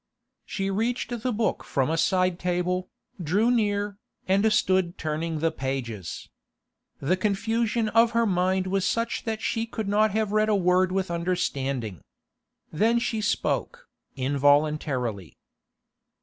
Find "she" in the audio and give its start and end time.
0.47-0.71, 9.43-9.67, 12.97-13.21